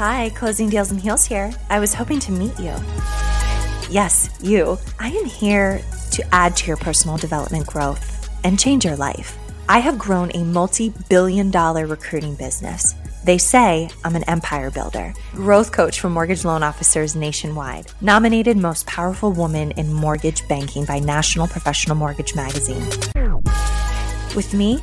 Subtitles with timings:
[0.00, 1.52] Hi, Closing Deals in Heels here.
[1.68, 2.74] I was hoping to meet you.
[3.90, 4.78] Yes, you.
[4.98, 9.36] I am here to add to your personal development growth and change your life.
[9.68, 12.94] I have grown a multi billion dollar recruiting business.
[13.24, 18.86] They say I'm an empire builder, growth coach for mortgage loan officers nationwide, nominated most
[18.86, 22.88] powerful woman in mortgage banking by National Professional Mortgage Magazine.
[24.34, 24.80] With me,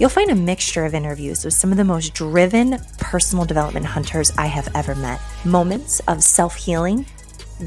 [0.00, 4.32] You'll find a mixture of interviews with some of the most driven personal development hunters
[4.38, 5.20] I have ever met.
[5.44, 7.04] Moments of self healing,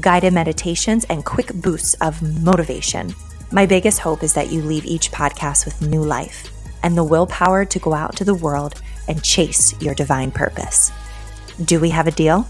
[0.00, 3.14] guided meditations, and quick boosts of motivation.
[3.52, 6.50] My biggest hope is that you leave each podcast with new life
[6.82, 10.90] and the willpower to go out to the world and chase your divine purpose.
[11.64, 12.48] Do we have a deal?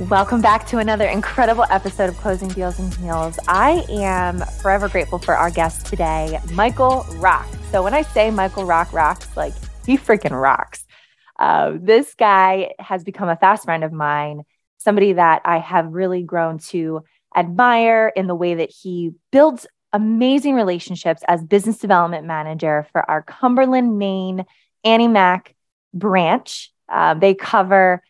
[0.00, 3.38] Welcome back to another incredible episode of Closing Deals in Heels.
[3.48, 7.48] I am forever grateful for our guest today, Michael Rock.
[7.70, 9.54] So when I say Michael Rock rocks, like
[9.86, 10.84] he freaking rocks.
[11.38, 14.42] Uh, this guy has become a fast friend of mine,
[14.76, 17.02] somebody that I have really grown to
[17.34, 23.22] admire in the way that he builds amazing relationships as business development manager for our
[23.22, 24.44] Cumberland, Maine
[24.84, 25.54] Annie Mac
[25.94, 26.70] branch.
[26.86, 28.02] Uh, they cover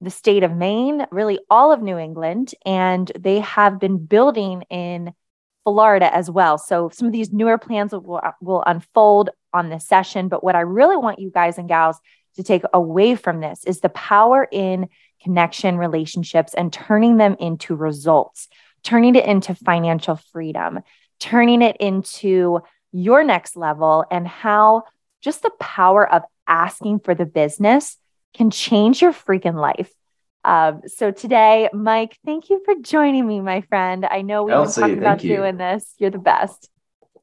[0.00, 5.12] the state of Maine, really all of New England, and they have been building in
[5.64, 6.56] Florida as well.
[6.56, 10.28] So some of these newer plans will, uh, will unfold on this session.
[10.28, 12.00] But what I really want you guys and gals
[12.36, 14.88] to take away from this is the power in
[15.22, 18.48] connection relationships and turning them into results,
[18.82, 20.80] turning it into financial freedom,
[21.18, 22.60] turning it into
[22.92, 24.84] your next level, and how
[25.20, 27.98] just the power of asking for the business
[28.34, 29.90] can change your freaking life.
[30.44, 34.06] Um, so today, Mike, thank you for joining me, my friend.
[34.06, 35.36] I know we've Elsie, been talking about you.
[35.36, 35.94] doing this.
[35.98, 36.70] You're the best.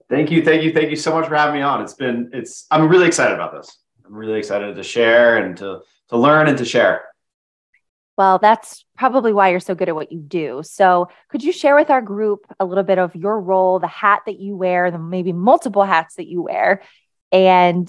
[0.10, 1.82] Thank you, thank you, thank you so much for having me on.
[1.82, 2.66] It's been, it's.
[2.72, 3.78] I'm really excited about this.
[4.06, 7.06] I'm really excited to share and to to learn and to share.
[8.18, 10.62] Well, that's probably why you're so good at what you do.
[10.64, 14.22] So, could you share with our group a little bit of your role, the hat
[14.26, 16.82] that you wear, the maybe multiple hats that you wear,
[17.32, 17.88] and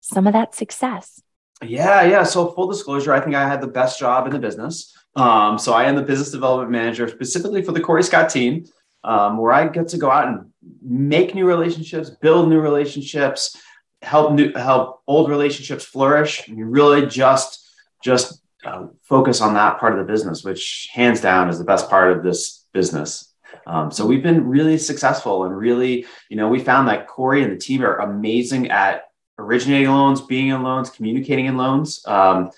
[0.00, 1.20] some of that success?
[1.62, 2.24] Yeah, yeah.
[2.24, 4.94] So full disclosure, I think I had the best job in the business.
[5.16, 8.64] Um, so I am the business development manager specifically for the Corey Scott team,
[9.04, 13.56] um, where I get to go out and make new relationships, build new relationships,
[14.02, 16.48] help new help old relationships flourish.
[16.48, 17.60] And really just
[18.02, 21.88] just uh, focus on that part of the business, which hands down is the best
[21.88, 23.32] part of this business.
[23.66, 27.52] Um, so we've been really successful and really, you know, we found that Corey and
[27.52, 29.04] the team are amazing at
[29.38, 32.04] originating loans, being in loans, communicating in loans.
[32.06, 32.50] Um,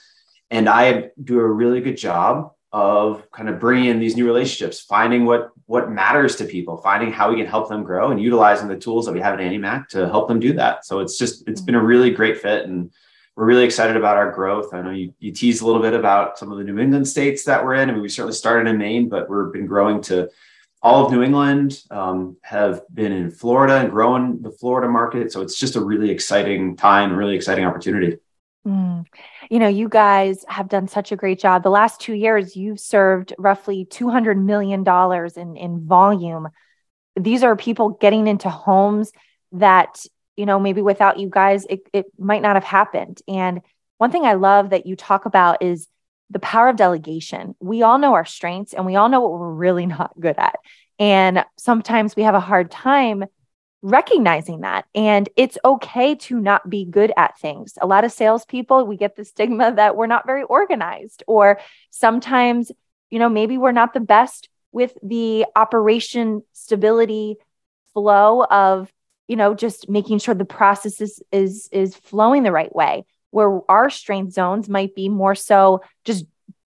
[0.51, 4.81] and I do a really good job of kind of bringing in these new relationships,
[4.81, 8.69] finding what what matters to people, finding how we can help them grow, and utilizing
[8.69, 10.85] the tools that we have at Annie Mac to help them do that.
[10.85, 12.93] So it's just it's been a really great fit, and
[13.35, 14.73] we're really excited about our growth.
[14.73, 17.45] I know you, you teased a little bit about some of the New England states
[17.45, 17.89] that we're in.
[17.89, 20.31] I mean, we certainly started in Maine, but we've been growing to
[20.83, 25.33] all of New England, um, have been in Florida and growing the Florida market.
[25.33, 28.19] So it's just a really exciting time, really exciting opportunity.
[28.67, 29.07] Mm.
[29.51, 31.63] You know, you guys have done such a great job.
[31.63, 34.85] The last two years, you've served roughly $200 million
[35.37, 36.49] in, in volume.
[37.15, 39.13] These are people getting into homes
[39.53, 40.05] that,
[40.37, 43.23] you know, maybe without you guys, it, it might not have happened.
[43.29, 43.61] And
[43.99, 45.89] one thing I love that you talk about is
[46.31, 47.55] the power of delegation.
[47.61, 50.57] We all know our strengths and we all know what we're really not good at.
[50.99, 53.25] And sometimes we have a hard time
[53.83, 54.87] recognizing that.
[54.95, 57.75] And it's okay to not be good at things.
[57.81, 61.61] A lot of salespeople, we get the stigma that we're not very organized, or
[61.91, 62.73] sometimes,
[63.11, 67.37] you know, maybe we're not the best with the operation stability
[67.95, 68.93] flow of
[69.27, 73.05] you know just making sure the process is is is flowing the right way
[73.37, 76.25] where our strength zones might be more so just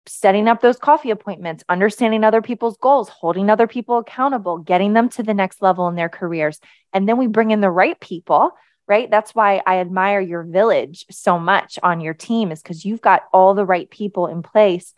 [0.06, 5.10] setting up those coffee appointments, understanding other people's goals, holding other people accountable, getting them
[5.10, 6.62] to the next level in their careers.
[6.94, 8.51] And then we bring in the right people,
[8.88, 9.12] right?
[9.12, 13.24] That's why I admire your village so much on your team, is because you've got
[13.33, 14.94] all the right people in place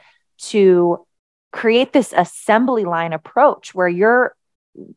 [0.52, 1.04] to
[1.52, 4.36] create this assembly line approach where you're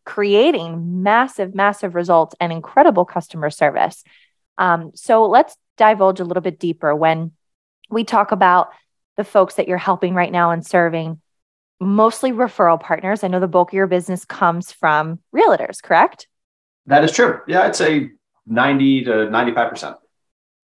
[0.05, 4.05] creating massive, massive results and incredible customer service.
[4.59, 7.33] Um, so let's divulge a little bit deeper when
[7.91, 8.69] we talk about
[9.17, 11.21] the folks that you're helping right now and serving
[11.81, 16.27] mostly referral partners i know the bulk of your business comes from realtors correct
[16.87, 18.11] that is true yeah i'd say
[18.47, 19.97] 90 to 95%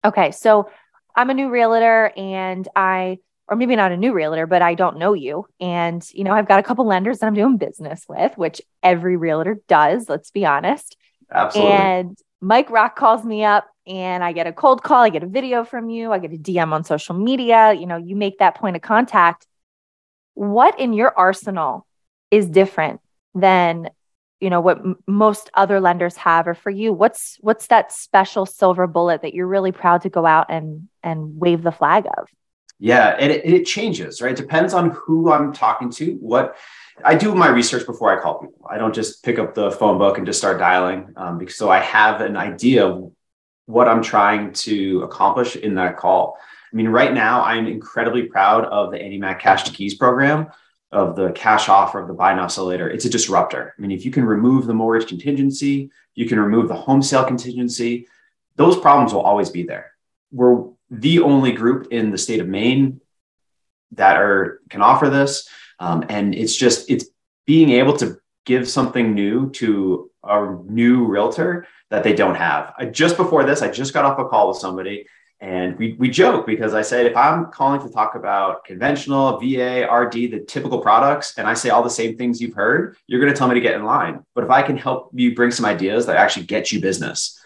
[0.03, 0.69] okay so
[1.15, 4.97] i'm a new realtor and i or maybe not a new realtor, but I don't
[4.97, 5.45] know you.
[5.59, 9.17] And, you know, I've got a couple lenders that I'm doing business with, which every
[9.17, 10.97] realtor does, let's be honest.
[11.31, 11.73] Absolutely.
[11.73, 15.27] And Mike Rock calls me up and I get a cold call, I get a
[15.27, 18.55] video from you, I get a DM on social media, you know, you make that
[18.55, 19.45] point of contact.
[20.33, 21.85] What in your arsenal
[22.31, 23.01] is different
[23.33, 23.89] than
[24.39, 26.47] you know what m- most other lenders have?
[26.47, 30.25] Or for you what's what's that special silver bullet that you're really proud to go
[30.25, 32.27] out and and wave the flag of?
[32.77, 34.31] Yeah and it, it changes right?
[34.31, 36.57] It depends on who i'm talking to what
[37.03, 38.67] i do my research before i call people.
[38.69, 41.69] I don't just pick up the phone book and just start dialing um, because so
[41.69, 43.01] i have an idea
[43.65, 46.37] what i'm trying to accomplish in that call
[46.71, 50.47] i mean right now i'm incredibly proud of the andy cash to keys program
[50.95, 53.73] of the cash offer of the buy now sell later, it's a disruptor.
[53.77, 57.25] I mean, if you can remove the mortgage contingency, you can remove the home sale
[57.25, 58.07] contingency,
[58.55, 59.91] those problems will always be there.
[60.31, 63.01] We're the only group in the state of Maine
[63.91, 67.05] that are can offer this, um, and it's just it's
[67.45, 72.73] being able to give something new to a new realtor that they don't have.
[72.77, 75.07] I, just before this, I just got off a call with somebody
[75.41, 79.85] and we, we joke because I said, if I'm calling to talk about conventional, VA,
[79.91, 83.31] RD, the typical products, and I say all the same things you've heard, you're going
[83.31, 84.23] to tell me to get in line.
[84.33, 87.39] But if I can help you bring some ideas that actually get you business,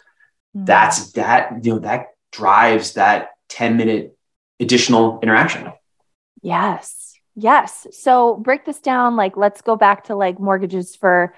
[0.56, 0.66] mm-hmm.
[0.66, 4.16] that's that, you know, that drives that 10 minute
[4.60, 5.72] additional interaction.
[6.44, 7.09] Yes.
[7.40, 7.88] Yes.
[7.92, 9.16] So break this down.
[9.16, 11.34] Like, let's go back to like mortgages for,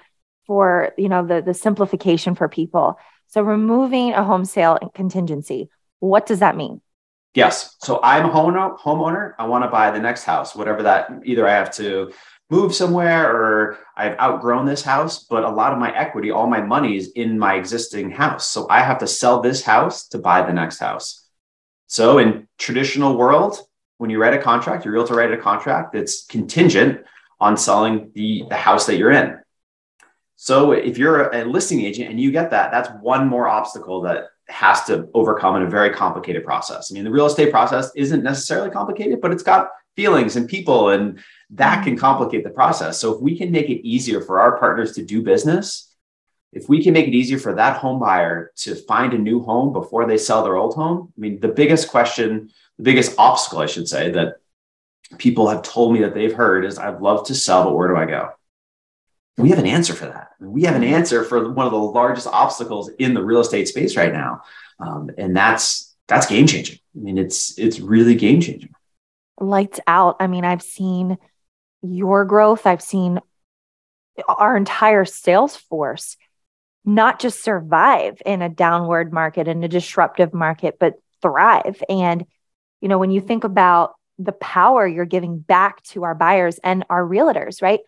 [0.46, 2.98] for, you know, the, the simplification for people.
[3.28, 5.70] So removing a home sale contingency
[6.02, 6.80] what does that mean?
[7.34, 7.76] Yes.
[7.80, 8.76] So I'm a homeowner.
[8.76, 9.34] homeowner.
[9.38, 12.12] I want to buy the next house, whatever that either I have to
[12.50, 16.60] move somewhere or I've outgrown this house, but a lot of my equity, all my
[16.60, 18.48] money is in my existing house.
[18.48, 21.24] So I have to sell this house to buy the next house.
[21.86, 23.60] So in traditional world,
[24.02, 27.04] when you write a contract, your realtor write a contract that's contingent
[27.38, 29.38] on selling the, the house that you're in.
[30.34, 34.24] So if you're a listing agent and you get that, that's one more obstacle that
[34.48, 36.90] has to overcome in a very complicated process.
[36.90, 40.88] I mean, the real estate process isn't necessarily complicated, but it's got feelings and people,
[40.88, 41.20] and
[41.50, 42.98] that can complicate the process.
[42.98, 45.94] So, if we can make it easier for our partners to do business,
[46.52, 49.72] if we can make it easier for that home buyer to find a new home
[49.72, 53.66] before they sell their old home, I mean, the biggest question, the biggest obstacle, I
[53.66, 54.36] should say, that
[55.18, 57.96] people have told me that they've heard is I'd love to sell, but where do
[57.96, 58.30] I go?
[59.38, 60.30] we have an answer for that.
[60.40, 63.96] We have an answer for one of the largest obstacles in the real estate space
[63.96, 64.42] right now,
[64.78, 66.78] um, and that's that's game changing.
[66.96, 68.74] I mean, it's it's really game changing.
[69.40, 70.16] Lights out.
[70.20, 71.16] I mean, I've seen
[71.82, 72.66] your growth.
[72.66, 73.20] I've seen
[74.28, 76.16] our entire sales force
[76.84, 81.80] not just survive in a downward market in a disruptive market, but thrive.
[81.88, 82.26] And
[82.82, 86.84] you know, when you think about the power you're giving back to our buyers and
[86.90, 87.80] our realtors, right?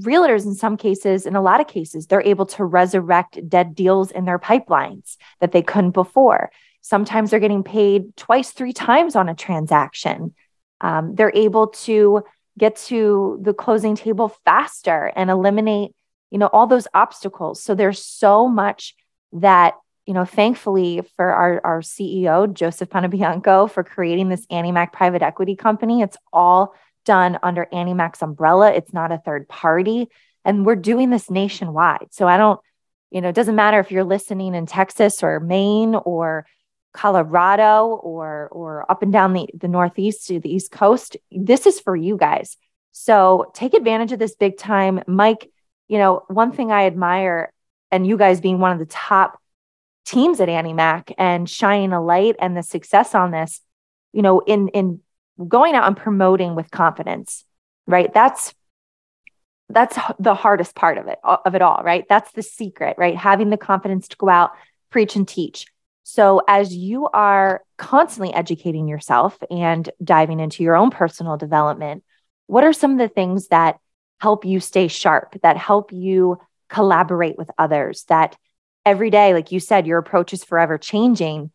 [0.00, 4.10] realtors in some cases in a lot of cases they're able to resurrect dead deals
[4.10, 6.50] in their pipelines that they couldn't before.
[6.80, 10.34] Sometimes they're getting paid twice three times on a transaction.
[10.80, 12.22] Um, they're able to
[12.56, 15.92] get to the closing table faster and eliminate
[16.30, 17.62] you know all those obstacles.
[17.62, 18.94] So there's so much
[19.32, 19.74] that
[20.08, 25.22] you know thankfully for our, our ceo joseph Panebianco, for creating this annie mac private
[25.22, 26.74] equity company it's all
[27.08, 28.70] done under Annie Mac's umbrella.
[28.70, 30.08] It's not a third party.
[30.44, 32.08] And we're doing this nationwide.
[32.10, 32.60] So I don't,
[33.10, 36.44] you know, it doesn't matter if you're listening in Texas or Maine or
[36.92, 41.16] Colorado or or up and down the, the Northeast to the East Coast.
[41.32, 42.58] This is for you guys.
[42.92, 45.02] So take advantage of this big time.
[45.06, 45.50] Mike,
[45.88, 47.52] you know, one thing I admire,
[47.90, 49.40] and you guys being one of the top
[50.08, 53.60] teams at Annie Mac and shining a light and the success on this,
[54.12, 55.00] you know, in in
[55.46, 57.44] going out and promoting with confidence,
[57.86, 58.12] right?
[58.12, 58.54] That's
[59.68, 62.06] that's the hardest part of it of it all, right?
[62.08, 63.16] That's the secret, right?
[63.16, 64.52] Having the confidence to go out,
[64.90, 65.66] preach and teach.
[66.04, 72.02] So as you are constantly educating yourself and diving into your own personal development,
[72.46, 73.78] what are some of the things that
[74.18, 76.38] help you stay sharp, that help you
[76.70, 78.38] collaborate with others, that
[78.88, 81.50] every day, like you said, your approach is forever changing.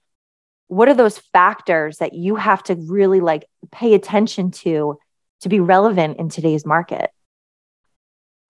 [0.68, 5.00] What are those factors that you have to really like pay attention to
[5.42, 7.10] to be relevant in today's market?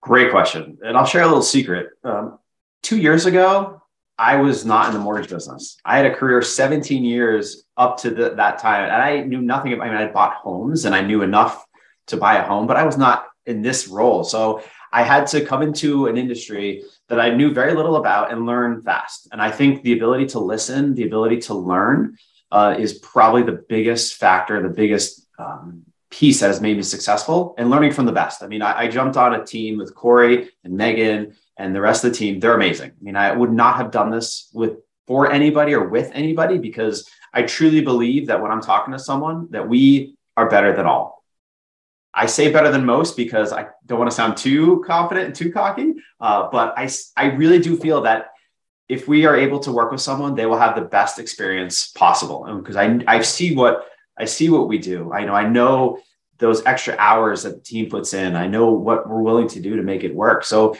[0.02, 1.88] Great question and i'll share a little secret.
[2.04, 2.38] Um,
[2.82, 3.80] two years ago
[4.18, 5.78] i was not in the mortgage business.
[5.82, 9.72] I had a career 17 years up to the, that time and i knew nothing
[9.72, 11.64] about i mean i bought homes and i knew enough
[12.08, 14.24] to buy a home but i was not in this role.
[14.24, 14.62] So
[14.94, 18.82] i had to come into an industry that I knew very little about and learn
[18.82, 19.28] fast.
[19.30, 22.16] And I think the ability to listen, the ability to learn
[22.50, 27.54] uh, is probably the biggest factor, the biggest um, piece that has made me successful
[27.58, 28.42] and learning from the best.
[28.42, 32.04] I mean, I, I, jumped on a team with Corey and Megan and the rest
[32.04, 32.38] of the team.
[32.38, 32.92] They're amazing.
[32.92, 37.10] I mean, I would not have done this with for anybody or with anybody because
[37.32, 41.23] I truly believe that when I'm talking to someone that we are better than all.
[42.14, 45.50] I say better than most because I don't want to sound too confident and too
[45.50, 48.30] cocky, uh, but I, I really do feel that
[48.88, 52.44] if we are able to work with someone, they will have the best experience possible.
[52.58, 55.12] Because I, I see what I see what we do.
[55.12, 55.98] I know I know
[56.38, 58.36] those extra hours that the team puts in.
[58.36, 60.44] I know what we're willing to do to make it work.
[60.44, 60.74] So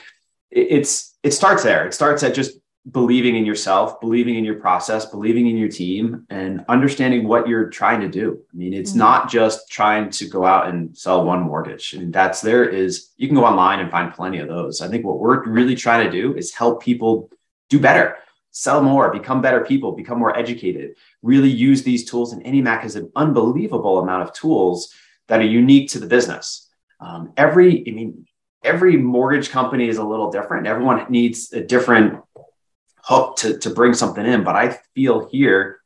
[0.50, 1.86] it, it's it starts there.
[1.86, 2.58] It starts at just
[2.90, 7.70] believing in yourself, believing in your process, believing in your team, and understanding what you're
[7.70, 8.42] trying to do.
[8.52, 8.98] I mean, it's mm-hmm.
[8.98, 11.94] not just trying to go out and sell one mortgage.
[11.94, 14.82] I mean, that's there is you can go online and find plenty of those.
[14.82, 17.30] I think what we're really trying to do is help people
[17.70, 18.18] do better,
[18.50, 22.34] sell more, become better people, become more educated, really use these tools.
[22.34, 24.92] And AnnieMac has an unbelievable amount of tools
[25.28, 26.68] that are unique to the business.
[27.00, 28.26] Um, every, I mean,
[28.62, 30.66] every mortgage company is a little different.
[30.66, 32.20] Everyone needs a different
[33.04, 34.44] hook to, to bring something in.
[34.44, 35.80] But I feel here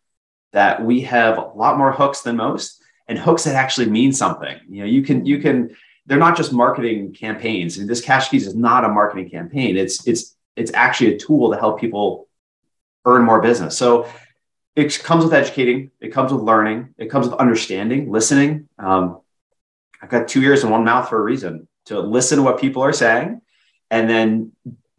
[0.52, 4.56] that we have a lot more hooks than most and hooks that actually mean something.
[4.68, 7.76] You know, you can, you can, they're not just marketing campaigns.
[7.76, 9.76] I mean, this cash keys is not a marketing campaign.
[9.76, 12.28] It's, it's, it's actually a tool to help people
[13.04, 13.76] earn more business.
[13.76, 14.08] So
[14.76, 18.68] it comes with educating, it comes with learning, it comes with understanding, listening.
[18.78, 19.20] Um,
[20.00, 22.82] I've got two ears and one mouth for a reason to listen to what people
[22.82, 23.40] are saying
[23.90, 24.52] and then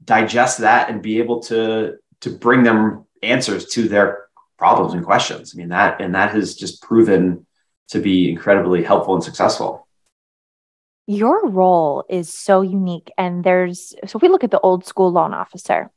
[0.03, 4.25] digest that and be able to to bring them answers to their
[4.57, 5.53] problems and questions.
[5.53, 7.45] I mean that and that has just proven
[7.89, 9.87] to be incredibly helpful and successful.
[11.07, 15.11] Your role is so unique and there's so if we look at the old school
[15.11, 15.89] loan officer,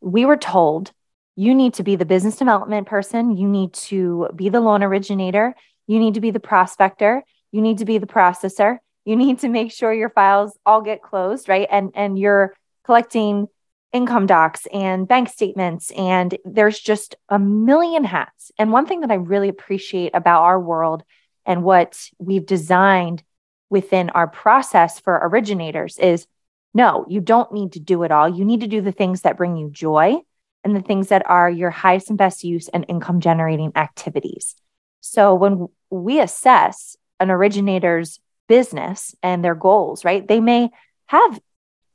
[0.00, 0.92] we were told
[1.36, 5.54] you need to be the business development person, you need to be the loan originator,
[5.86, 9.48] you need to be the prospector, you need to be the processor, you need to
[9.48, 11.68] make sure your files all get closed, right?
[11.70, 12.54] And and you're
[12.84, 13.48] collecting
[13.92, 18.50] income docs and bank statements and there's just a million hats.
[18.58, 21.02] And one thing that I really appreciate about our world
[21.44, 23.22] and what we've designed
[23.70, 26.26] within our process for originators is
[26.74, 28.28] no, you don't need to do it all.
[28.28, 30.16] You need to do the things that bring you joy
[30.62, 34.56] and the things that are your highest and best use and income generating activities.
[35.00, 40.26] So when we assess an originator's business and their goals, right?
[40.26, 40.70] They may
[41.06, 41.40] have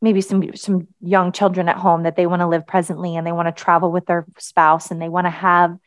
[0.01, 3.31] maybe some some young children at home that they want to live presently and they
[3.31, 5.77] want to travel with their spouse and they want to have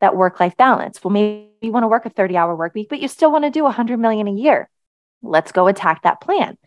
[0.00, 1.02] that work life balance.
[1.02, 3.44] Well, maybe you want to work a 30 hour work week, but you still want
[3.44, 4.68] to do 100 million a year.
[5.22, 6.58] Let's go attack that plan.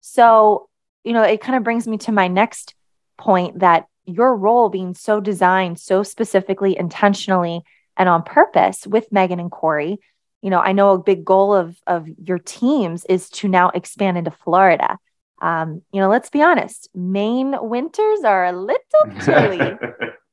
[0.00, 0.68] So,
[1.04, 2.74] you know, it kind of brings me to my next
[3.16, 7.62] point that your role being so designed so specifically, intentionally,
[7.96, 9.98] and on purpose with Megan and Corey.
[10.42, 14.18] You know, I know a big goal of of your teams is to now expand
[14.18, 14.98] into Florida.
[15.42, 19.76] Um, you know, let's be honest, Maine winters are a little chilly,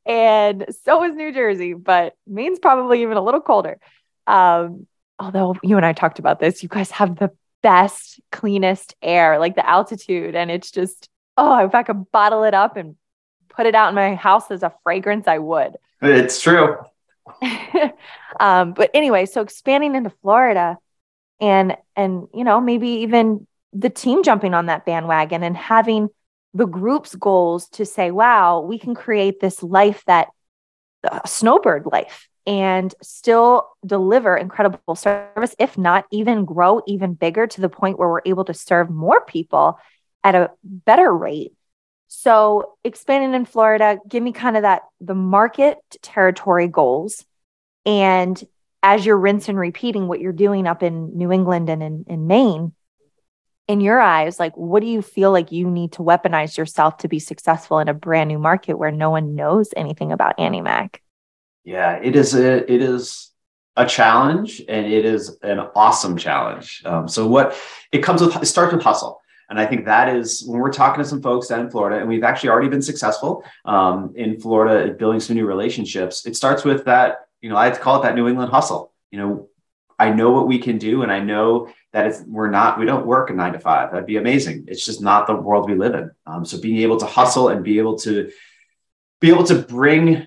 [0.05, 3.79] and so is New Jersey, but Maine's probably even a little colder.
[4.27, 4.85] Um,
[5.17, 7.31] although you and I talked about this, you guys have the
[7.63, 12.53] best, cleanest air, like the altitude, and it's just oh, if I could bottle it
[12.53, 12.95] up and
[13.49, 15.77] put it out in my house as a fragrance, I would.
[16.01, 16.77] It's true.
[18.39, 20.77] um, but anyway, so expanding into Florida
[21.39, 26.09] and and you know, maybe even the team jumping on that bandwagon and having
[26.53, 30.29] the group's goals to say, wow, we can create this life that
[31.03, 37.61] a snowbird life and still deliver incredible service, if not even grow even bigger to
[37.61, 39.79] the point where we're able to serve more people
[40.23, 41.53] at a better rate
[42.09, 47.23] so expanding in Florida, give me kind of that the market territory goals.
[47.85, 48.43] And
[48.81, 52.27] as you're rinse and repeating what you're doing up in New England and in, in
[52.27, 52.73] Maine,
[53.69, 57.07] in your eyes, like what do you feel like you need to weaponize yourself to
[57.07, 60.95] be successful in a brand new market where no one knows anything about AnnieMac?
[61.63, 63.31] Yeah, it is a it is
[63.77, 66.81] a challenge and it is an awesome challenge.
[66.83, 67.55] Um, so what
[67.91, 69.21] it comes with it starts with hustle.
[69.51, 72.07] And I think that is when we're talking to some folks down in Florida, and
[72.09, 76.25] we've actually already been successful um, in Florida building some new relationships.
[76.25, 78.93] It starts with that, you know, I call it that New England hustle.
[79.11, 79.48] You know,
[79.99, 83.29] I know what we can do, and I know that we're not we don't work
[83.29, 83.91] a nine to five.
[83.91, 84.65] That'd be amazing.
[84.67, 86.11] It's just not the world we live in.
[86.25, 88.31] Um, so being able to hustle and be able to
[89.19, 90.25] be able to bring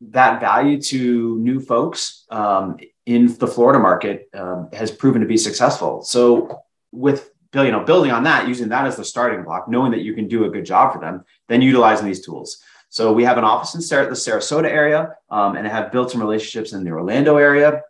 [0.00, 5.36] that value to new folks um, in the Florida market um, has proven to be
[5.36, 6.02] successful.
[6.02, 10.00] So with you know, building on that, using that as the starting block, knowing that
[10.00, 12.58] you can do a good job for them, then utilizing these tools.
[12.88, 16.20] So we have an office in Sar- the Sarasota area um, and have built some
[16.20, 17.82] relationships in the Orlando area.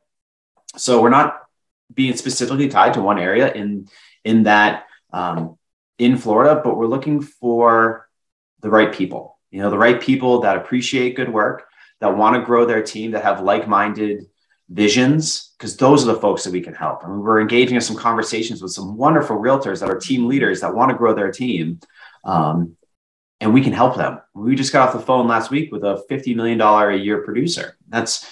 [0.77, 1.41] So we're not
[1.93, 3.89] being specifically tied to one area in
[4.25, 5.59] in that um,
[5.99, 8.09] in Florida, but we're looking for
[8.61, 9.39] the right people.
[9.51, 11.67] You know, the right people that appreciate good work,
[12.01, 14.27] that want to grow their team, that have like-minded
[14.69, 17.05] visions, because those are the folks that we can help.
[17.05, 20.63] I mean, we're engaging in some conversations with some wonderful realtors that are team leaders
[20.63, 21.79] that want to grow their team.
[22.25, 22.77] Um,
[23.41, 24.21] and we can help them.
[24.35, 27.77] We just got off the phone last week with a $50 million a year producer.
[27.89, 28.29] That's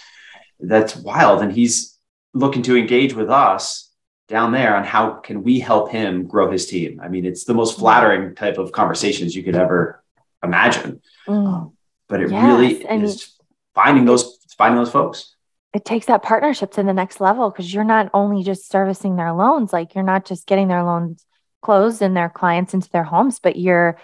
[0.58, 1.42] that's wild.
[1.42, 1.91] And he's
[2.34, 3.90] looking to engage with us
[4.28, 7.00] down there on how can we help him grow his team.
[7.02, 10.02] I mean, it's the most flattering type of conversations you could ever
[10.42, 11.02] imagine.
[11.28, 11.72] Mm.
[12.08, 12.44] But it yes.
[12.44, 13.34] really and is
[13.74, 15.34] finding those finding those folks.
[15.74, 19.32] It takes that partnership to the next level because you're not only just servicing their
[19.32, 21.24] loans, like you're not just getting their loans
[21.62, 23.98] closed and their clients into their homes, but you're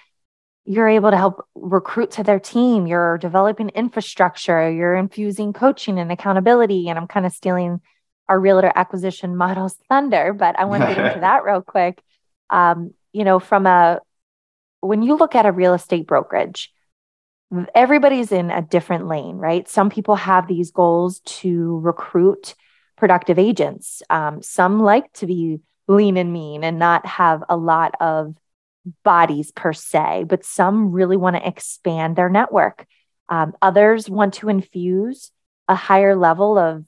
[0.64, 2.86] you're able to help recruit to their team.
[2.86, 4.70] You're developing infrastructure.
[4.70, 6.90] You're infusing coaching and accountability.
[6.90, 7.80] And I'm kind of stealing
[8.28, 12.02] our realtor acquisition models thunder, but I want to get into that real quick.
[12.50, 14.00] Um, you know, from a
[14.80, 16.72] when you look at a real estate brokerage,
[17.74, 19.68] everybody's in a different lane, right?
[19.68, 22.54] Some people have these goals to recruit
[22.96, 24.02] productive agents.
[24.10, 28.36] Um, some like to be lean and mean and not have a lot of
[29.02, 32.86] bodies per se, but some really want to expand their network.
[33.28, 35.30] Um, others want to infuse
[35.66, 36.84] a higher level of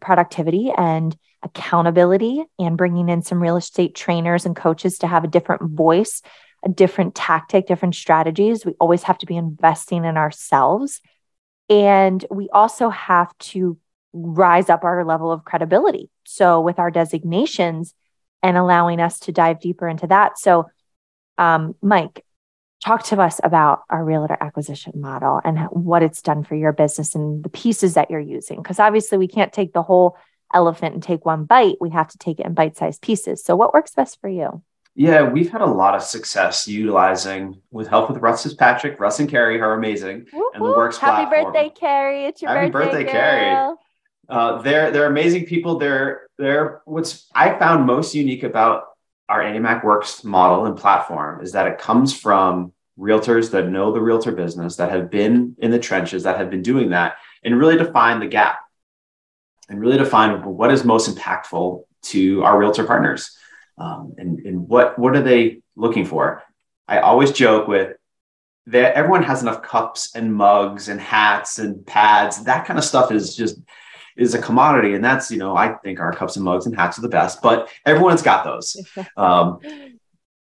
[0.00, 5.28] productivity and accountability and bringing in some real estate trainers and coaches to have a
[5.28, 6.22] different voice,
[6.64, 8.64] a different tactic, different strategies.
[8.64, 11.00] We always have to be investing in ourselves.
[11.68, 13.78] And we also have to
[14.12, 16.10] rise up our level of credibility.
[16.24, 17.94] So, with our designations
[18.42, 20.38] and allowing us to dive deeper into that.
[20.38, 20.66] So,
[21.38, 22.24] um, Mike,
[22.84, 27.14] talk to us about our realtor acquisition model and what it's done for your business
[27.14, 28.60] and the pieces that you're using.
[28.62, 30.16] Because obviously, we can't take the whole
[30.52, 31.76] elephant and take one bite.
[31.80, 33.44] We have to take it in bite sized pieces.
[33.44, 34.62] So, what works best for you?
[34.94, 39.00] Yeah, we've had a lot of success utilizing with help with Russ Fitzpatrick.
[39.00, 40.26] Russ and Carrie are amazing.
[40.32, 40.50] Woo-hoo.
[40.52, 41.52] And the Works Happy platform.
[41.54, 42.24] birthday, Carrie.
[42.26, 43.76] It's your Happy birthday, birthday Carrie.
[44.28, 45.78] Uh, they're they're amazing people.
[45.78, 48.84] They're they're what's I found most unique about
[49.32, 54.00] our AnnieMac Works model and platform is that it comes from realtors that know the
[54.00, 57.78] realtor business, that have been in the trenches, that have been doing that, and really
[57.78, 58.60] define the gap
[59.70, 63.34] and really define what is most impactful to our realtor partners
[63.78, 66.42] um, and, and what, what are they looking for.
[66.86, 67.96] I always joke with
[68.66, 72.44] that everyone has enough cups and mugs and hats and pads.
[72.44, 73.58] That kind of stuff is just
[74.16, 76.98] is a commodity, and that's you know I think our cups and mugs and hats
[76.98, 78.76] are the best, but everyone's got those.
[79.16, 79.58] Um,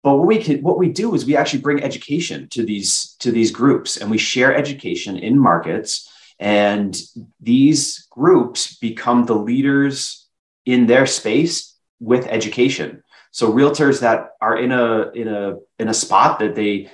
[0.02, 3.30] but what we can what we do is we actually bring education to these to
[3.30, 6.96] these groups, and we share education in markets, and
[7.40, 10.26] these groups become the leaders
[10.64, 13.02] in their space with education.
[13.30, 16.90] So realtors that are in a in a in a spot that they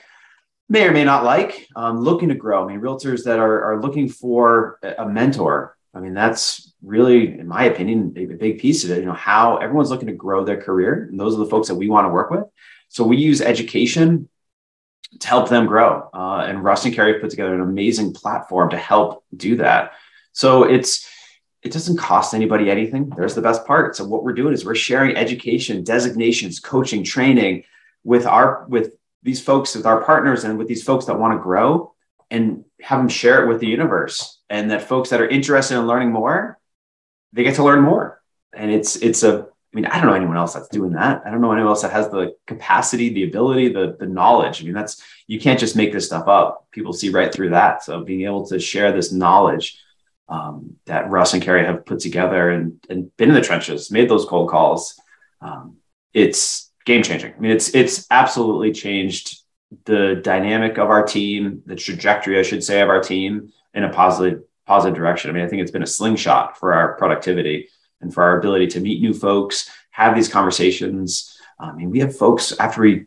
[0.69, 2.65] may or may not like, um, looking to grow.
[2.65, 7.49] I mean, realtors that are, are looking for a mentor I mean, that's really, in
[7.49, 8.99] my opinion, a big piece of it.
[8.99, 11.75] You know, how everyone's looking to grow their career, and those are the folks that
[11.75, 12.45] we want to work with.
[12.91, 14.29] So we use education
[15.21, 16.11] to help them grow.
[16.13, 19.93] Uh, and Russ and Carrie put together an amazing platform to help do that.
[20.33, 21.09] So it's
[21.63, 23.09] it doesn't cost anybody anything.
[23.09, 23.97] There's the best part.
[23.97, 27.65] So what we're doing is we're sharing education, designations, coaching, training
[28.05, 31.43] with our with these folks, with our partners, and with these folks that want to
[31.43, 31.95] grow
[32.31, 35.87] and have them share it with the universe and that folks that are interested in
[35.87, 36.59] learning more
[37.33, 38.21] they get to learn more
[38.55, 41.23] and it's it's a I mean, I don't know anyone else that's doing that.
[41.27, 44.63] I don't know anyone else that has the capacity, the ability, the the knowledge.
[44.63, 46.67] I mean, that's you can't just make this stuff up.
[46.71, 47.83] People see right through that.
[47.83, 49.79] So being able to share this knowledge
[50.31, 54.09] um, that Russ and Carrie have put together and and been in the trenches, made
[54.09, 54.99] those cold calls,
[55.43, 55.77] um,
[56.15, 57.35] it's game changing.
[57.35, 59.41] I mean, it's it's absolutely changed
[59.85, 63.93] the dynamic of our team, the trajectory, I should say, of our team in a
[63.93, 65.31] positive positive direction.
[65.31, 67.69] I mean, I think it's been a slingshot for our productivity
[68.01, 71.39] and for our ability to meet new folks, have these conversations.
[71.59, 73.07] I mean, we have folks after we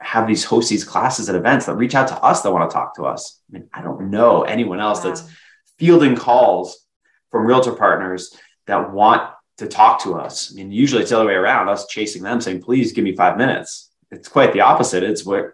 [0.00, 2.74] have these host these classes at events that reach out to us that want to
[2.74, 3.40] talk to us.
[3.48, 5.10] I mean, I don't know anyone else wow.
[5.10, 5.30] that's
[5.78, 6.84] fielding calls
[7.30, 10.52] from realtor partners that want to talk to us.
[10.52, 13.14] I mean, usually it's the other way around, us chasing them saying, please give me
[13.14, 13.90] five minutes.
[14.10, 15.02] It's quite the opposite.
[15.02, 15.52] It's what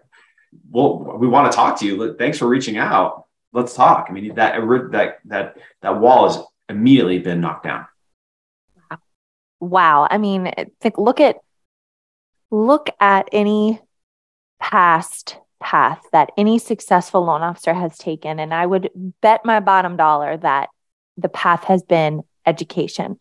[0.69, 2.15] well, we want to talk to you.
[2.15, 3.25] Thanks for reaching out.
[3.53, 4.07] Let's talk.
[4.09, 4.55] I mean, that
[4.91, 7.85] that that that wall has immediately been knocked down.
[9.59, 10.07] Wow.
[10.09, 11.37] I mean, think, look at
[12.51, 13.81] look at any
[14.59, 18.89] past path that any successful loan officer has taken, and I would
[19.21, 20.69] bet my bottom dollar that
[21.17, 23.17] the path has been education.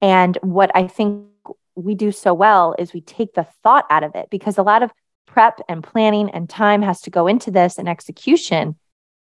[0.00, 1.26] And what I think
[1.74, 4.82] we do so well is we take the thought out of it because a lot
[4.82, 4.92] of
[5.28, 8.76] prep and planning and time has to go into this and execution.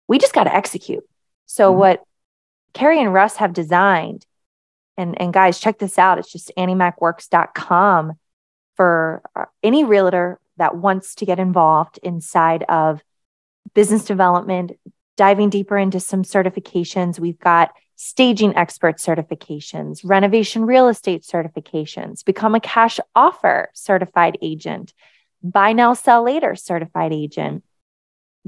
[0.08, 1.04] We just got to execute.
[1.46, 1.80] So, mm-hmm.
[1.80, 2.04] what
[2.74, 4.26] Carrie and Russ have designed,
[4.98, 6.20] and, and guys, check this out.
[6.20, 8.14] It's just anniemacworks.com
[8.76, 13.02] for uh, any realtor that wants to get involved inside of
[13.74, 14.74] business development,
[15.18, 17.20] diving deeper into some certifications.
[17.20, 24.94] We've got staging expert certifications, renovation real estate certifications, become a cash offer certified agent,
[25.44, 27.64] buy now, sell later certified agent,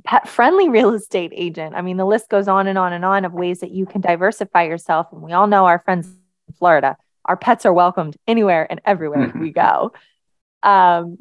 [0.04, 1.76] pet friendly real estate agent.
[1.76, 4.02] I mean, the list goes on and on and on of ways that you can
[4.02, 5.08] diversify yourself.
[5.12, 9.32] And we all know our friends in Florida, our pets are welcomed anywhere and everywhere
[9.40, 9.94] we go.
[10.64, 11.18] Um,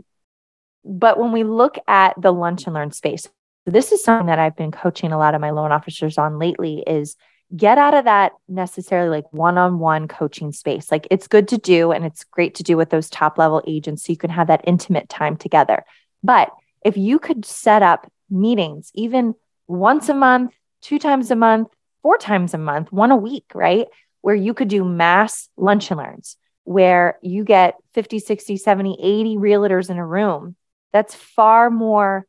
[0.84, 3.28] but when we look at the lunch and learn space,
[3.66, 6.82] this is something that I've been coaching a lot of my loan officers on lately
[6.86, 7.16] is
[7.54, 10.90] get out of that necessarily like one-on-one coaching space.
[10.90, 14.04] Like it's good to do and it's great to do with those top level agents
[14.04, 15.84] so you can have that intimate time together.
[16.22, 16.50] But
[16.84, 19.34] if you could set up meetings even
[19.66, 21.68] once a month, two times a month,
[22.02, 23.86] four times a month, one a week, right?
[24.20, 29.36] Where you could do mass lunch and learns where you get 50, 60, 70, 80
[29.36, 30.54] realtors in a room.
[30.92, 32.26] That's far more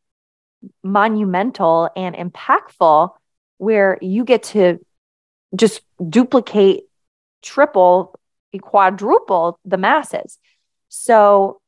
[0.84, 3.12] monumental and impactful
[3.58, 4.80] where you get to
[5.56, 6.84] just duplicate,
[7.42, 8.20] triple,
[8.62, 10.38] quadruple the masses.
[10.90, 11.62] So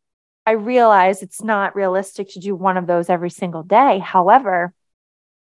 [0.45, 3.99] I realize it's not realistic to do one of those every single day.
[3.99, 4.73] However,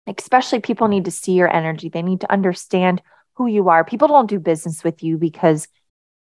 [0.08, 3.02] especially people need to see your energy, they need to understand
[3.36, 3.86] who you are.
[3.86, 5.68] People don't do business with you because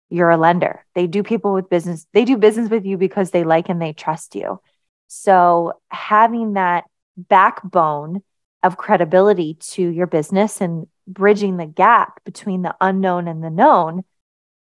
[0.08, 0.84] you're a lender.
[0.94, 3.92] They do people with business, they do business with you because they like and they
[3.92, 4.60] trust you.
[5.08, 6.84] So having that
[7.16, 8.22] backbone
[8.62, 14.04] of credibility to your business and bridging the gap between the unknown and the known,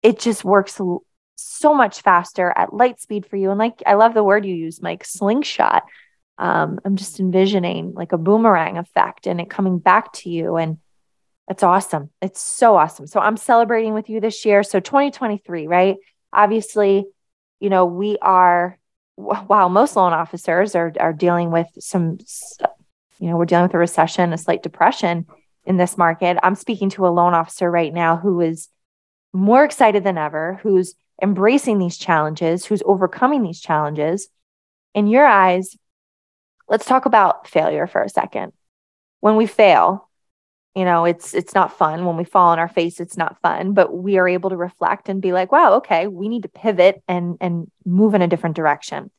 [0.02, 0.80] it just works
[1.36, 3.50] so much faster at light speed for you.
[3.50, 5.84] And like, I love the word you use, Mike, slingshot.
[6.38, 10.56] Um, I'm just envisioning like a boomerang effect and it coming back to you.
[10.56, 10.78] And
[11.48, 12.10] it's awesome.
[12.22, 13.06] It's so awesome.
[13.06, 14.62] So I'm celebrating with you this year.
[14.62, 15.96] So 2023, right?
[16.32, 17.06] Obviously,
[17.58, 18.78] you know, we are,
[19.16, 22.18] while most loan officers are, are dealing with some,
[23.18, 25.26] you know, we're dealing with a recession, a slight depression
[25.68, 26.38] in this market.
[26.42, 28.68] I'm speaking to a loan officer right now who is
[29.34, 34.28] more excited than ever, who's embracing these challenges, who's overcoming these challenges.
[34.94, 35.76] In your eyes,
[36.68, 38.54] let's talk about failure for a second.
[39.20, 40.08] When we fail,
[40.74, 42.06] you know, it's it's not fun.
[42.06, 45.10] When we fall on our face, it's not fun, but we are able to reflect
[45.10, 48.56] and be like, wow, okay, we need to pivot and and move in a different
[48.56, 49.10] direction.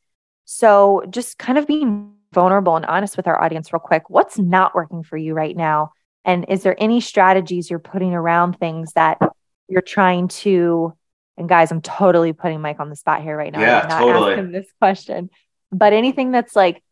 [0.46, 4.10] So just kind of being vulnerable and honest with our audience real quick.
[4.10, 5.92] What's not working for you right now?
[6.24, 9.18] And is there any strategies you're putting around things that
[9.68, 10.94] you're trying to?
[11.36, 13.60] And guys, I'm totally putting Mike on the spot here right now.
[13.60, 14.32] Yeah, I'm not totally.
[14.32, 15.30] asking this question,
[15.72, 16.82] but anything that's like,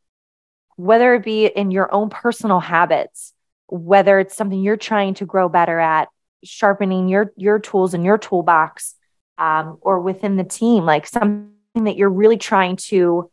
[0.77, 3.35] whether it be in your own personal habits,
[3.67, 6.09] whether it's something you're trying to grow better at,
[6.45, 8.95] sharpening your your tools in your toolbox,
[9.37, 13.31] um, or within the team, like something that you're really trying to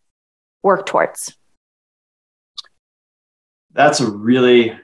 [0.63, 1.37] work towards.
[3.71, 4.77] That's a really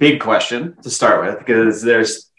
[0.00, 2.30] big question to start with because there's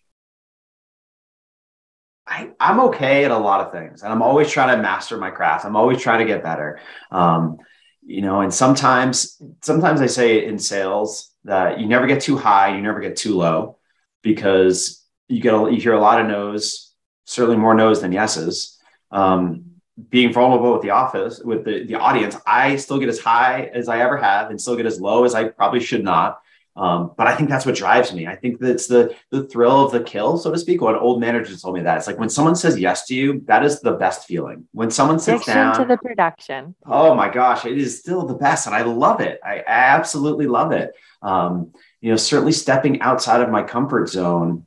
[2.27, 5.29] I, am okay at a lot of things and I'm always trying to master my
[5.29, 5.63] craft.
[5.63, 6.79] I'm always trying to get better.
[7.11, 7.59] Um,
[8.03, 12.75] you know, and sometimes, sometimes I say in sales that you never get too high,
[12.75, 13.77] you never get too low
[14.23, 16.93] because you get, a, you hear a lot of no's,
[17.25, 18.79] certainly more no's than yeses.
[19.11, 19.65] Um,
[20.09, 23.87] being vulnerable with the office, with the, the audience, I still get as high as
[23.87, 26.41] I ever have and still get as low as I probably should not.
[26.81, 28.25] Um, but I think that's what drives me.
[28.25, 30.81] I think that's the the thrill of the kill, so to speak.
[30.81, 33.63] What old manager told me that it's like when someone says yes to you, that
[33.63, 34.67] is the best feeling.
[34.71, 36.73] When someone sits Addiction down to the production.
[36.83, 39.39] Oh my gosh, it is still the best, and I love it.
[39.45, 40.95] I, I absolutely love it.
[41.21, 44.65] Um, you know, certainly stepping outside of my comfort zone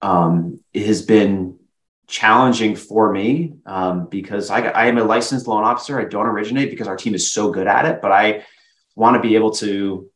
[0.00, 1.58] um, has been
[2.06, 5.98] challenging for me um, because I, I am a licensed loan officer.
[5.98, 8.44] I don't originate because our team is so good at it, but I
[8.94, 10.08] want to be able to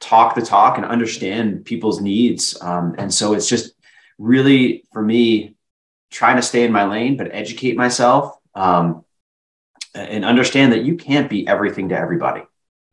[0.00, 2.60] talk the talk and understand people's needs.
[2.60, 3.72] Um, and so it's just
[4.18, 5.56] really for me
[6.10, 9.04] trying to stay in my lane, but educate myself um,
[9.94, 12.42] and understand that you can't be everything to everybody.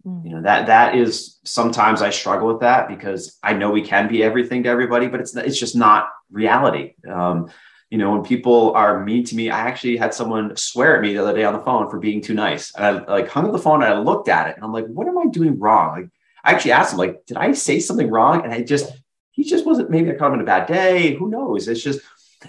[0.05, 0.25] Mm.
[0.25, 4.07] You know that that is sometimes I struggle with that because I know we can
[4.07, 6.93] be everything to everybody, but it's it's just not reality.
[7.09, 7.49] Um,
[7.89, 11.13] you know, when people are mean to me, I actually had someone swear at me
[11.13, 12.73] the other day on the phone for being too nice.
[12.75, 14.87] And I like hung up the phone and I looked at it and I'm like,
[14.87, 16.01] what am I doing wrong?
[16.01, 16.09] Like
[16.45, 18.43] I actually asked him, like, did I say something wrong?
[18.43, 18.93] And I just,
[19.31, 21.15] he just wasn't, maybe I caught him in a bad day.
[21.15, 21.67] Who knows?
[21.67, 21.99] It's just,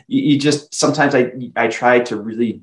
[0.06, 2.60] you, you just, sometimes I, I try to really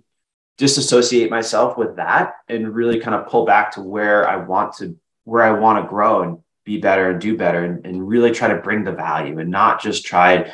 [0.58, 4.96] disassociate myself with that and really kind of pull back to where I want to
[5.26, 8.50] where I want to grow and be better and do better and, and really try
[8.50, 10.54] to bring the value and not just try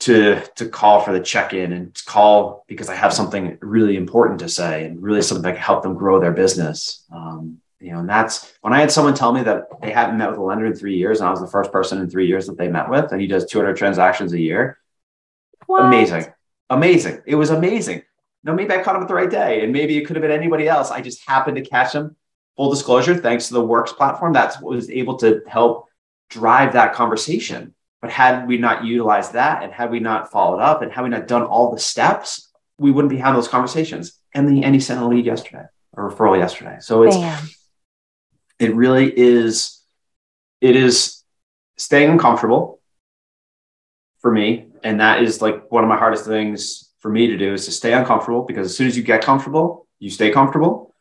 [0.00, 4.48] to to call for the check-in and call because I have something really important to
[4.48, 7.04] say and really something that can help them grow their business.
[7.12, 10.30] Um, you know, and that's when I had someone tell me that they hadn't met
[10.30, 12.46] with a lender in three years, and I was the first person in three years
[12.46, 14.78] that they met with, and he does 200 transactions a year.
[15.66, 15.86] What?
[15.86, 16.26] Amazing,
[16.68, 17.22] amazing.
[17.26, 18.02] It was amazing.
[18.44, 20.30] Now, maybe I caught him at the right day, and maybe it could have been
[20.30, 20.90] anybody else.
[20.90, 22.16] I just happened to catch him.
[22.56, 25.88] Full disclosure, thanks to the Works platform, that was able to help
[26.28, 27.74] drive that conversation.
[28.02, 31.10] But had we not utilized that, and had we not followed up, and had we
[31.10, 34.18] not done all the steps, we wouldn't be having those conversations.
[34.34, 35.64] And then he sent a lead yesterday,
[35.94, 36.78] a referral yesterday.
[36.80, 37.48] So it's Bam
[38.60, 39.82] it really is
[40.60, 41.24] it is
[41.76, 42.80] staying uncomfortable
[44.20, 44.66] for me.
[44.84, 47.72] And that is like one of my hardest things for me to do is to
[47.72, 50.94] stay uncomfortable because as soon as you get comfortable you stay comfortable.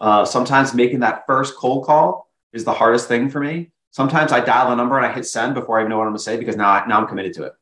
[0.00, 3.70] Uh, sometimes making that first cold call is the hardest thing for me.
[3.90, 6.10] Sometimes i dial the number and i hit send before i even know what i'm
[6.10, 7.52] going to say because now, I, now i'm committed to it.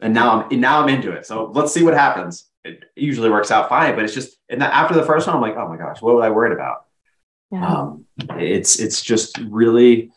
[0.00, 1.26] And now i'm now i'm into it.
[1.26, 2.48] So let's see what happens.
[2.64, 5.56] It usually works out fine but it's just and after the first one i'm like
[5.56, 6.86] oh my gosh what was i worried about?
[7.50, 7.66] Yeah.
[7.66, 10.10] Um, it's it's just really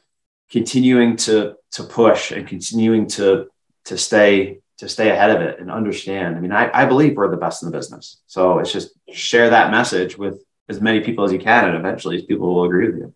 [0.49, 3.47] continuing to to push and continuing to
[3.85, 6.35] to stay to stay ahead of it and understand.
[6.35, 8.21] I mean, I, I believe we're the best in the business.
[8.27, 12.23] So it's just share that message with as many people as you can, and eventually
[12.25, 13.13] people will agree with you.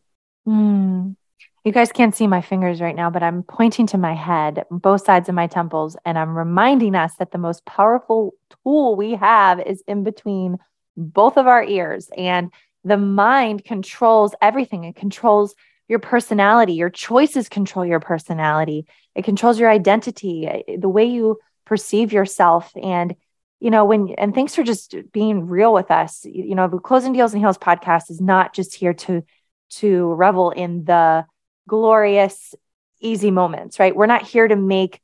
[0.47, 1.15] Mm.
[1.63, 5.05] You guys can't see my fingers right now, but I'm pointing to my head, both
[5.05, 9.59] sides of my temples, and I'm reminding us that the most powerful tool we have
[9.59, 10.57] is in between
[10.97, 12.09] both of our ears.
[12.17, 12.51] And
[12.83, 14.83] the mind controls everything.
[14.83, 15.55] It controls
[15.87, 16.73] your personality.
[16.73, 18.87] Your choices control your personality.
[19.15, 22.71] It controls your identity, eh, the way you perceive yourself.
[22.81, 23.15] And,
[23.59, 26.25] you know, when, and thanks for just being real with us.
[26.25, 29.23] You know, the Closing Deals in Heels podcast is not just here to,
[29.71, 31.25] to revel in the
[31.67, 32.55] glorious,
[32.99, 33.95] easy moments, right?
[33.95, 35.01] We're not here to make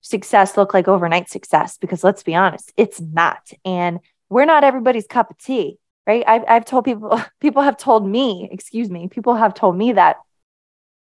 [0.00, 3.50] success look like overnight success because let's be honest, it's not.
[3.64, 5.78] And we're not everybody's cup of tea
[6.10, 6.24] right?
[6.26, 10.16] I've, I've told people people have told me excuse me people have told me that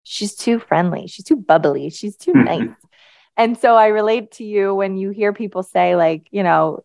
[0.02, 2.44] she's too friendly she's too bubbly she's too mm-hmm.
[2.44, 2.76] nice.
[3.38, 6.82] And so i relate to you when you hear people say like you know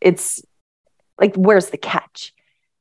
[0.00, 0.42] it's
[1.18, 2.32] like where's the catch?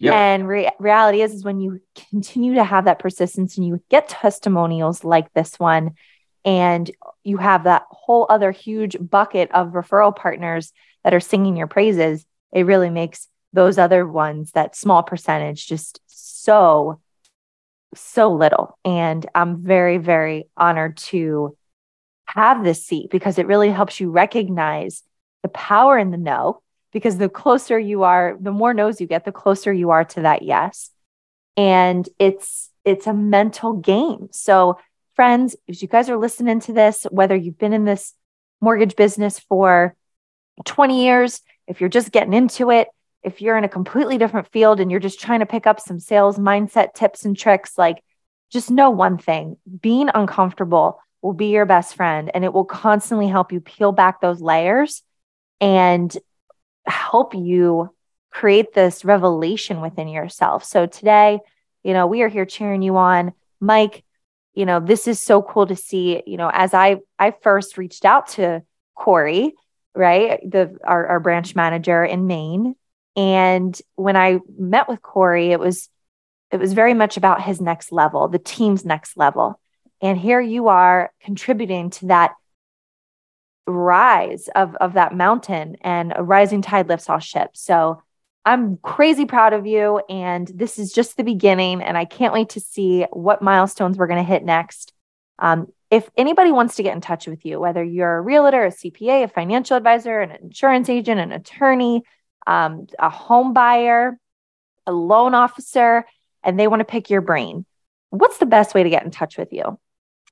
[0.02, 0.14] Yep.
[0.14, 4.08] and re- reality is is when you continue to have that persistence and you get
[4.08, 5.96] testimonials like this one
[6.46, 6.90] and
[7.26, 10.72] you have that whole other huge bucket of referral partners
[11.04, 16.00] that are singing your praises it really makes those other ones, that small percentage, just
[16.08, 17.02] so,
[17.96, 18.78] so little.
[18.86, 21.58] And I'm very, very honored to
[22.28, 25.04] have this seat because it really helps you recognize
[25.42, 26.62] the power in the no.
[26.92, 30.22] Because the closer you are, the more no's you get, the closer you are to
[30.22, 30.90] that yes.
[31.56, 34.30] And it's it's a mental game.
[34.32, 34.80] So,
[35.16, 38.16] friends, if you guys are listening to this, whether you've been in this
[38.62, 39.96] mortgage business for
[40.66, 42.88] 20 years, if you're just getting into it,
[43.24, 46.00] if you're in a completely different field and you're just trying to pick up some
[46.00, 48.04] sales mindset tips and tricks, like
[48.50, 53.28] just know one thing being uncomfortable will be your best friend and it will constantly
[53.28, 55.04] help you peel back those layers
[55.60, 56.18] and
[56.86, 57.94] help you
[58.32, 60.64] create this revelation within yourself.
[60.64, 61.40] So today,
[61.84, 63.34] you know, we are here cheering you on.
[63.60, 64.04] Mike,
[64.54, 68.06] you know, this is so cool to see, you know, as I I first reached
[68.06, 68.64] out to
[68.96, 69.54] Corey,
[69.96, 70.40] right?
[70.50, 72.76] The our, our branch manager in Maine
[73.20, 75.90] and when I met with Corey, it was
[76.52, 79.60] it was very much about his next level, the team's next level.
[80.02, 82.32] And here you are contributing to that
[83.68, 87.62] rise of, of that mountain and a rising tide lifts all ships.
[87.62, 88.02] So
[88.46, 90.02] I'm crazy proud of you.
[90.10, 91.84] And this is just the beginning.
[91.84, 94.94] And I can't wait to see what milestones we're going to hit next.
[95.38, 98.72] Um, if anybody wants to get in touch with you, whether you're a realtor, a
[98.72, 102.04] CPA, a financial advisor, an insurance agent, an attorney,
[102.48, 104.20] um, a home buyer,
[104.86, 106.06] a loan officer,
[106.44, 107.66] and they want to pick your brain,
[108.10, 109.80] what's the best way to get in touch with you?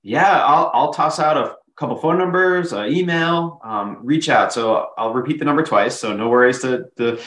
[0.04, 4.52] Yeah, I'll, I'll toss out a couple phone numbers, uh, email, um, reach out.
[4.52, 6.00] So I'll repeat the number twice.
[6.00, 7.20] So no worries to, to,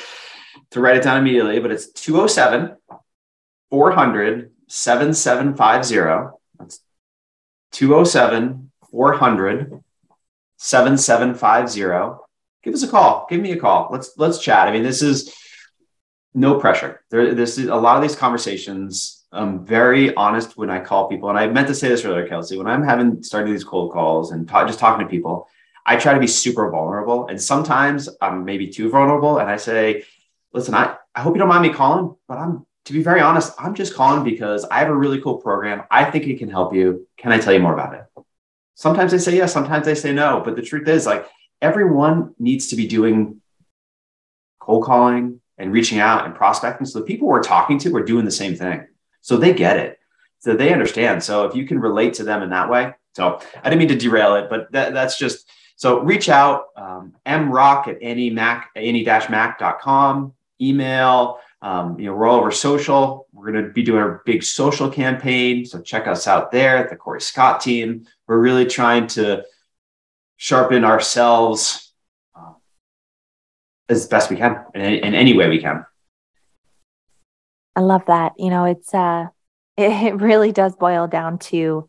[0.73, 2.77] to write it down immediately, but it's 207
[3.71, 6.31] 400 7750.
[6.59, 6.81] That's
[7.73, 9.85] 207 400
[10.57, 12.30] 7750
[12.63, 13.27] give us a call.
[13.29, 13.89] Give me a call.
[13.91, 14.69] Let's let's chat.
[14.69, 15.35] I mean, this is
[16.35, 17.03] no pressure.
[17.11, 19.25] There, this is a lot of these conversations.
[19.33, 22.57] I'm very honest when I call people, and I meant to say this earlier, Kelsey.
[22.57, 25.49] When I'm having starting these cold calls and just talking to people,
[25.87, 30.05] I try to be super vulnerable, and sometimes I'm maybe too vulnerable, and I say,
[30.53, 33.53] "Listen, I I hope you don't mind me calling, but I'm to be very honest,
[33.59, 35.85] I'm just calling because I have a really cool program.
[35.91, 37.07] I think it can help you.
[37.17, 38.05] Can I tell you more about it?
[38.75, 40.43] Sometimes they say yes, sometimes they say no.
[40.45, 41.27] But the truth is, like,
[41.63, 43.41] everyone needs to be doing
[44.61, 46.87] cold calling and reaching out and prospecting.
[46.87, 48.87] So the people we're talking to are doing the same thing.
[49.21, 49.99] So they get it.
[50.39, 51.23] So they understand.
[51.23, 52.95] So if you can relate to them in that way.
[53.15, 57.15] So I didn't mean to derail it, but that, that's just so reach out, um,
[57.27, 63.27] mrock at any mac, Annie dash Mac.com email, um, you know, we're all over social.
[63.33, 65.65] We're going to be doing a big social campaign.
[65.65, 68.07] So check us out there at the Corey Scott team.
[68.27, 69.45] We're really trying to
[70.41, 71.93] sharpen ourselves
[72.35, 72.55] uh,
[73.91, 75.85] as best we can in, in any way we can.
[77.77, 78.33] I love that.
[78.39, 79.27] You know, it's uh
[79.77, 81.89] it, it really does boil down to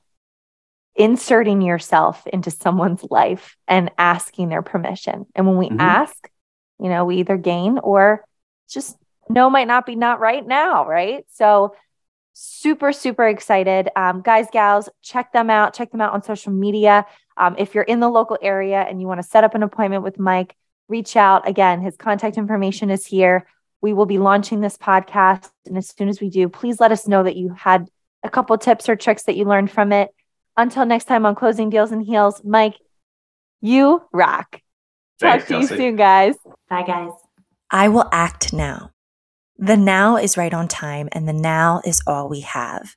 [0.96, 5.26] inserting yourself into someone's life and asking their permission.
[5.34, 5.80] And when we mm-hmm.
[5.80, 6.30] ask,
[6.78, 8.26] you know, we either gain or
[8.70, 8.98] just
[9.30, 11.24] no might not be not right now, right?
[11.32, 11.74] So
[12.34, 17.06] super super excited um, guys gals check them out check them out on social media
[17.38, 20.04] um, if you're in the local area and you want to set up an appointment
[20.04, 20.56] with mike
[20.88, 21.48] reach out.
[21.48, 23.46] Again his contact information is here.
[23.82, 27.08] We will be launching this podcast and as soon as we do please let us
[27.08, 27.90] know that you had
[28.24, 30.10] a couple tips or tricks that you learned from it.
[30.58, 32.76] Until next time on Closing Deals in Heels mike
[33.62, 34.60] you rock.
[35.20, 35.74] Thanks, talk to Kelsey.
[35.74, 36.36] you soon guys.
[36.70, 37.12] Bye guys.
[37.70, 38.92] I will act now.
[39.58, 42.96] The now is right on time, and the now is all we have.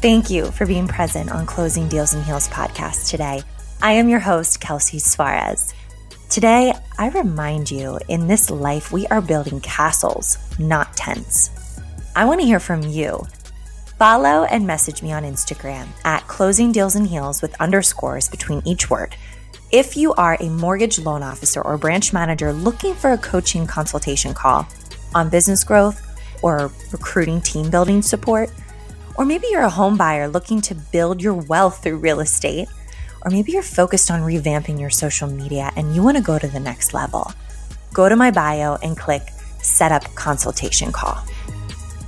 [0.00, 3.42] Thank you for being present on Closing Deals in Heels podcast today.
[3.82, 5.74] I am your host, Kelsey Suarez.
[6.30, 11.50] Today, I remind you in this life, we are building castles, not tents.
[12.16, 13.26] I want to hear from you.
[13.98, 18.88] Follow and message me on Instagram at Closing Deals in Heels with underscores between each
[18.88, 19.14] word
[19.72, 24.34] if you are a mortgage loan officer or branch manager looking for a coaching consultation
[24.34, 24.66] call
[25.14, 26.06] on business growth
[26.42, 28.50] or recruiting team building support,
[29.16, 32.68] or maybe you're a home buyer looking to build your wealth through real estate,
[33.22, 36.48] or maybe you're focused on revamping your social media and you want to go to
[36.48, 37.32] the next level,
[37.92, 39.22] go to my bio and click
[39.62, 41.22] Set Up Consultation Call.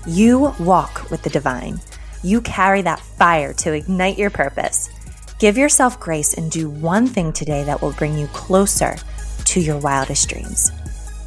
[0.07, 1.81] You walk with the divine.
[2.23, 4.91] You carry that fire to ignite your purpose.
[5.39, 8.97] Give yourself grace and do one thing today that will bring you closer
[9.45, 10.71] to your wildest dreams.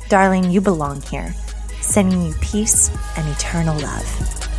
[0.10, 1.34] Darling, you belong here.
[1.82, 4.55] Sending you peace and eternal love.